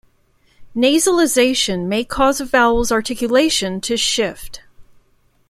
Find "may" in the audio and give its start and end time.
1.85-2.03